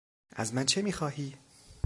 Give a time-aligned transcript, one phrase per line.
[0.35, 1.33] از من چه میخواهی؟